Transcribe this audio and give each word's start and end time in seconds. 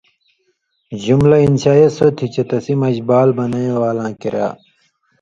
جملہ 1.03 1.37
انشائیہ 1.45 1.89
سوتھی 1.97 2.27
چے 2.33 2.43
تسی 2.49 2.73
مژ 2.81 2.97
بال 3.07 3.29
بنیں 3.37 3.71
والاں 3.81 4.11
کریا 4.21 4.49